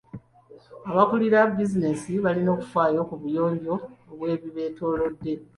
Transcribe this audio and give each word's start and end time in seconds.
Abakulira 0.91 1.39
bizinensi 1.57 2.11
balina 2.23 2.49
okufaayo 2.55 3.01
ku 3.09 3.15
buyonjo 3.21 3.73
bw'ebibeetoolodde. 4.15 5.33